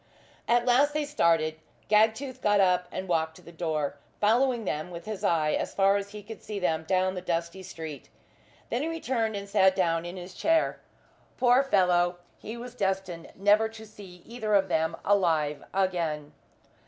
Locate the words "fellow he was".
11.61-12.73